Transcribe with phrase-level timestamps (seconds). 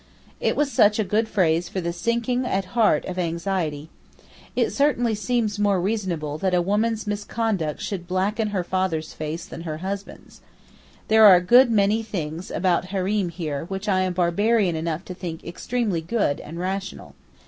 [0.39, 3.91] It was such a good phrase for the sinking at heart of anxiety.
[4.55, 9.61] It certainly seems more reasonable that a woman's misconduct should blacken her father's face than
[9.61, 10.41] her husband's.
[11.07, 15.13] There are a good many things about hareem here which I am barbarian enough to
[15.13, 17.13] think extremely good and rational.